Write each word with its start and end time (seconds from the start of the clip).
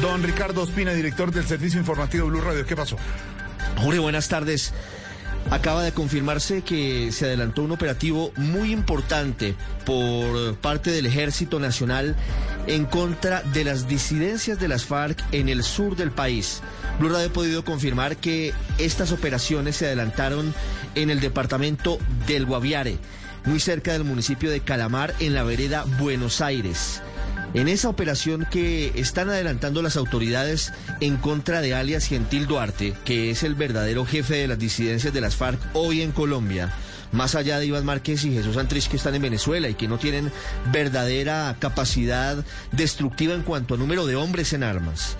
Don 0.00 0.22
Ricardo 0.22 0.62
Ospina, 0.62 0.94
director 0.94 1.30
del 1.30 1.46
Servicio 1.46 1.78
Informativo 1.78 2.26
Blue 2.28 2.40
Radio, 2.40 2.64
¿qué 2.64 2.74
pasó? 2.74 2.96
Jorge, 3.76 3.98
buenas 3.98 4.28
tardes. 4.28 4.72
Acaba 5.50 5.82
de 5.82 5.92
confirmarse 5.92 6.62
que 6.62 7.12
se 7.12 7.26
adelantó 7.26 7.62
un 7.62 7.72
operativo 7.72 8.32
muy 8.36 8.72
importante 8.72 9.54
por 9.84 10.56
parte 10.56 10.90
del 10.90 11.04
Ejército 11.04 11.60
Nacional 11.60 12.16
en 12.66 12.86
contra 12.86 13.42
de 13.42 13.64
las 13.64 13.88
disidencias 13.88 14.58
de 14.58 14.68
las 14.68 14.86
FARC 14.86 15.22
en 15.32 15.50
el 15.50 15.62
sur 15.62 15.96
del 15.96 16.12
país. 16.12 16.62
Blue 16.98 17.10
Radio 17.10 17.28
ha 17.28 17.32
podido 17.32 17.64
confirmar 17.64 18.16
que 18.16 18.54
estas 18.78 19.12
operaciones 19.12 19.76
se 19.76 19.86
adelantaron 19.86 20.54
en 20.94 21.10
el 21.10 21.20
departamento 21.20 21.98
del 22.26 22.46
Guaviare, 22.46 22.96
muy 23.44 23.60
cerca 23.60 23.92
del 23.92 24.04
municipio 24.04 24.50
de 24.50 24.60
Calamar, 24.60 25.14
en 25.20 25.34
la 25.34 25.42
vereda 25.42 25.84
Buenos 25.98 26.40
Aires. 26.40 27.02
En 27.52 27.66
esa 27.66 27.88
operación 27.88 28.46
que 28.48 28.92
están 28.94 29.28
adelantando 29.28 29.82
las 29.82 29.96
autoridades 29.96 30.72
en 31.00 31.16
contra 31.16 31.60
de 31.60 31.74
alias 31.74 32.06
Gentil 32.06 32.46
Duarte, 32.46 32.94
que 33.04 33.30
es 33.30 33.42
el 33.42 33.56
verdadero 33.56 34.06
jefe 34.06 34.36
de 34.36 34.46
las 34.46 34.58
disidencias 34.58 35.12
de 35.12 35.20
las 35.20 35.34
FARC 35.34 35.58
hoy 35.72 36.02
en 36.02 36.12
Colombia, 36.12 36.72
más 37.10 37.34
allá 37.34 37.58
de 37.58 37.66
Iván 37.66 37.84
Márquez 37.84 38.24
y 38.24 38.32
Jesús 38.32 38.54
Santrich 38.54 38.88
que 38.88 38.96
están 38.96 39.16
en 39.16 39.22
Venezuela 39.22 39.68
y 39.68 39.74
que 39.74 39.88
no 39.88 39.98
tienen 39.98 40.30
verdadera 40.72 41.56
capacidad 41.58 42.44
destructiva 42.70 43.34
en 43.34 43.42
cuanto 43.42 43.74
a 43.74 43.78
número 43.78 44.06
de 44.06 44.14
hombres 44.14 44.52
en 44.52 44.62
armas, 44.62 45.16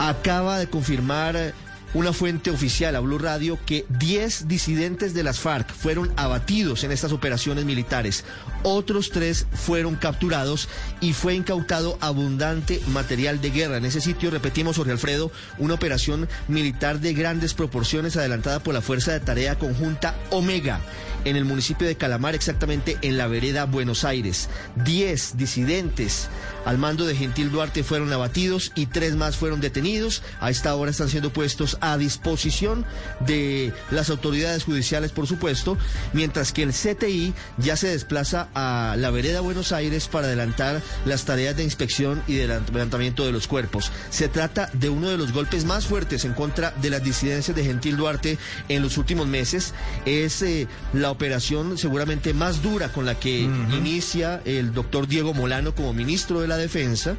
acaba 0.00 0.58
de 0.58 0.68
confirmar 0.68 1.54
una 1.94 2.12
fuente 2.12 2.50
oficial 2.50 2.94
a 2.94 3.00
Blue 3.00 3.18
Radio 3.18 3.58
que 3.66 3.84
10 3.88 4.46
disidentes 4.48 5.14
de 5.14 5.22
las 5.22 5.40
FARC 5.40 5.72
fueron 5.72 6.12
abatidos 6.16 6.84
en 6.84 6.92
estas 6.92 7.12
operaciones 7.12 7.64
militares. 7.64 8.24
Otros 8.62 9.10
tres 9.10 9.46
fueron 9.52 9.96
capturados 9.96 10.68
y 11.00 11.12
fue 11.12 11.34
incautado 11.34 11.98
abundante 12.00 12.80
material 12.88 13.40
de 13.40 13.50
guerra. 13.50 13.78
En 13.78 13.84
ese 13.84 14.00
sitio, 14.00 14.30
repetimos, 14.30 14.76
Jorge 14.76 14.92
Alfredo, 14.92 15.32
una 15.58 15.74
operación 15.74 16.28
militar 16.48 17.00
de 17.00 17.14
grandes 17.14 17.54
proporciones 17.54 18.16
adelantada 18.16 18.60
por 18.60 18.74
la 18.74 18.82
Fuerza 18.82 19.12
de 19.12 19.20
Tarea 19.20 19.58
Conjunta 19.58 20.14
Omega 20.30 20.80
en 21.24 21.36
el 21.36 21.44
municipio 21.44 21.86
de 21.86 21.96
Calamar, 21.96 22.34
exactamente 22.34 22.96
en 23.02 23.18
la 23.18 23.26
vereda 23.26 23.66
Buenos 23.66 24.04
Aires. 24.04 24.48
Diez 24.84 25.36
disidentes 25.36 26.28
al 26.64 26.78
mando 26.78 27.06
de 27.06 27.14
Gentil 27.14 27.50
Duarte 27.50 27.82
fueron 27.84 28.12
abatidos 28.12 28.72
y 28.74 28.86
tres 28.86 29.16
más 29.16 29.36
fueron 29.36 29.60
detenidos. 29.60 30.22
A 30.40 30.50
esta 30.50 30.74
hora 30.74 30.90
están 30.90 31.08
siendo 31.08 31.32
puestos 31.32 31.78
a 31.80 31.96
disposición 31.96 32.84
de 33.20 33.72
las 33.90 34.10
autoridades 34.10 34.64
judiciales, 34.64 35.12
por 35.12 35.26
supuesto, 35.26 35.76
mientras 36.12 36.52
que 36.52 36.62
el 36.62 36.72
CTI 36.72 37.34
ya 37.58 37.76
se 37.76 37.88
desplaza 37.88 38.48
a 38.54 38.96
la 38.98 39.10
vereda 39.10 39.40
Buenos 39.40 39.72
Aires 39.72 40.08
para 40.08 40.26
adelantar 40.26 40.82
las 41.04 41.24
tareas 41.24 41.56
de 41.56 41.64
inspección 41.64 42.22
y 42.26 42.34
de 42.34 42.46
levantamiento 42.46 43.24
de 43.24 43.32
los 43.32 43.46
cuerpos. 43.46 43.90
Se 44.10 44.28
trata 44.28 44.70
de 44.72 44.88
uno 44.88 45.08
de 45.08 45.18
los 45.18 45.32
golpes 45.32 45.64
más 45.64 45.86
fuertes 45.86 46.24
en 46.24 46.34
contra 46.34 46.72
de 46.82 46.90
las 46.90 47.02
disidencias 47.02 47.56
de 47.56 47.64
Gentil 47.64 47.96
Duarte 47.96 48.38
en 48.68 48.82
los 48.82 48.98
últimos 48.98 49.26
meses. 49.26 49.74
Es 50.04 50.42
eh, 50.42 50.68
la 50.92 51.10
operación 51.10 51.78
seguramente 51.78 52.34
más 52.34 52.62
dura 52.62 52.92
con 52.92 53.06
la 53.06 53.18
que 53.18 53.40
inicia 53.40 54.40
el 54.44 54.72
doctor 54.72 55.06
Diego 55.06 55.34
Molano 55.34 55.74
como 55.74 55.92
ministro 55.92 56.40
de 56.40 56.48
la 56.48 56.56
Defensa 56.56 57.16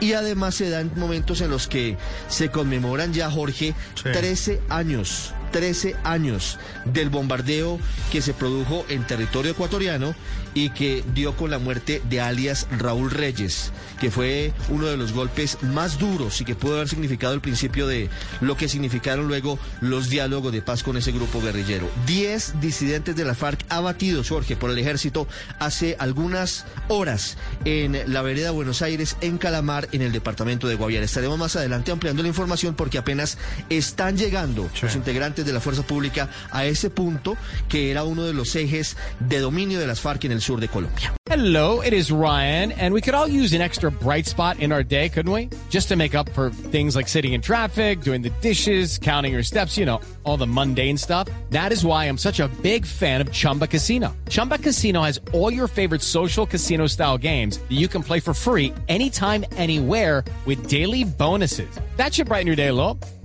y 0.00 0.12
además 0.12 0.54
se 0.54 0.70
dan 0.70 0.90
momentos 0.96 1.40
en 1.40 1.50
los 1.50 1.66
que 1.66 1.96
se 2.28 2.50
conmemoran 2.50 3.12
ya, 3.12 3.30
Jorge, 3.30 3.74
13 4.02 4.60
años 4.68 5.34
13 5.50 5.96
años 6.04 6.58
del 6.84 7.10
bombardeo 7.10 7.78
que 8.10 8.22
se 8.22 8.34
produjo 8.34 8.84
en 8.88 9.06
territorio 9.06 9.52
ecuatoriano 9.52 10.14
y 10.54 10.70
que 10.70 11.04
dio 11.14 11.36
con 11.36 11.50
la 11.50 11.58
muerte 11.58 12.02
de 12.08 12.20
alias 12.20 12.66
Raúl 12.76 13.10
Reyes, 13.10 13.72
que 14.00 14.10
fue 14.10 14.52
uno 14.68 14.86
de 14.86 14.96
los 14.96 15.12
golpes 15.12 15.58
más 15.62 15.98
duros 15.98 16.40
y 16.40 16.44
que 16.44 16.54
pudo 16.54 16.74
haber 16.74 16.88
significado 16.88 17.34
el 17.34 17.40
principio 17.40 17.86
de 17.86 18.08
lo 18.40 18.56
que 18.56 18.68
significaron 18.68 19.28
luego 19.28 19.58
los 19.80 20.08
diálogos 20.08 20.52
de 20.52 20.62
paz 20.62 20.82
con 20.82 20.96
ese 20.96 21.12
grupo 21.12 21.40
guerrillero. 21.40 21.88
Diez 22.06 22.54
disidentes 22.60 23.14
de 23.16 23.24
la 23.24 23.34
FARC 23.34 23.64
abatidos, 23.68 24.28
Jorge, 24.28 24.56
por 24.56 24.70
el 24.70 24.78
ejército 24.78 25.26
hace 25.58 25.96
algunas 25.98 26.66
horas 26.88 27.36
en 27.64 28.12
la 28.12 28.22
vereda 28.22 28.50
Buenos 28.50 28.82
Aires, 28.82 29.16
en 29.20 29.38
Calamar, 29.38 29.88
en 29.92 30.02
el 30.02 30.12
departamento 30.12 30.66
de 30.68 30.74
Guaviare. 30.74 31.04
Estaremos 31.04 31.38
más 31.38 31.56
adelante 31.56 31.92
ampliando 31.92 32.22
la 32.22 32.28
información 32.28 32.74
porque 32.74 32.98
apenas 32.98 33.38
están 33.68 34.16
llegando 34.16 34.68
los 34.82 34.94
integrantes 34.94 35.39
de 35.44 35.52
la 35.52 35.60
fuerza 35.60 35.82
pública 35.82 36.28
a 36.50 36.64
ese 36.64 36.90
punto 36.90 37.36
que 37.68 37.90
era 37.90 38.04
uno 38.04 38.24
de 38.24 38.32
los 38.32 38.54
ejes 38.56 38.96
de 39.20 39.40
dominio 39.40 39.78
de 39.78 39.86
las 39.86 40.00
FARC 40.00 40.24
en 40.24 40.32
el 40.32 40.40
sur 40.40 40.60
de 40.60 40.68
Colombia. 40.68 41.12
Hello, 41.30 41.80
it 41.80 41.92
is 41.92 42.10
Ryan, 42.10 42.72
and 42.72 42.92
we 42.92 43.00
could 43.00 43.14
all 43.14 43.28
use 43.28 43.52
an 43.52 43.62
extra 43.62 43.88
bright 43.88 44.26
spot 44.26 44.58
in 44.58 44.72
our 44.72 44.82
day, 44.82 45.08
couldn't 45.08 45.32
we? 45.32 45.48
Just 45.68 45.86
to 45.88 45.94
make 45.94 46.12
up 46.12 46.28
for 46.30 46.50
things 46.50 46.96
like 46.96 47.06
sitting 47.06 47.34
in 47.34 47.40
traffic, 47.40 48.00
doing 48.00 48.20
the 48.20 48.30
dishes, 48.40 48.98
counting 48.98 49.32
your 49.32 49.44
steps, 49.44 49.78
you 49.78 49.86
know, 49.86 50.00
all 50.24 50.36
the 50.36 50.46
mundane 50.46 50.96
stuff. 50.98 51.28
That 51.50 51.70
is 51.70 51.84
why 51.84 52.06
I'm 52.06 52.18
such 52.18 52.40
a 52.40 52.48
big 52.62 52.84
fan 52.84 53.20
of 53.20 53.30
Chumba 53.30 53.68
Casino. 53.68 54.12
Chumba 54.28 54.58
Casino 54.58 55.02
has 55.02 55.20
all 55.32 55.52
your 55.52 55.68
favorite 55.68 56.02
social 56.02 56.46
casino 56.46 56.88
style 56.88 57.16
games 57.16 57.58
that 57.58 57.78
you 57.78 57.86
can 57.86 58.02
play 58.02 58.18
for 58.18 58.34
free 58.34 58.74
anytime, 58.88 59.44
anywhere 59.52 60.24
with 60.46 60.66
daily 60.66 61.04
bonuses. 61.04 61.70
That 61.96 62.12
should 62.12 62.26
brighten 62.26 62.48
your 62.48 62.56
day 62.56 62.66
a. 62.68 63.19